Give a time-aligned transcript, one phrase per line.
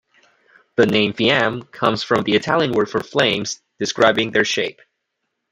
[0.77, 4.81] The name "fiamme" comes from the Italian word for "flames", describing their shape.